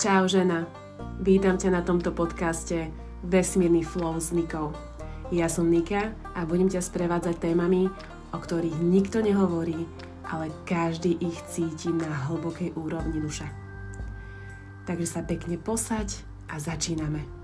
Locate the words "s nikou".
4.16-4.72